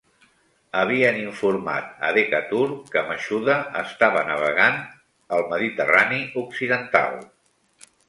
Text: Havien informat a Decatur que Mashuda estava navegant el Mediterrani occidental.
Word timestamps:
Havien 0.83 1.19
informat 1.23 1.91
a 2.07 2.09
Decatur 2.17 2.65
que 2.95 3.05
Mashuda 3.11 3.59
estava 3.85 4.27
navegant 4.33 4.83
el 5.41 5.49
Mediterrani 5.55 6.27
occidental. 6.47 7.25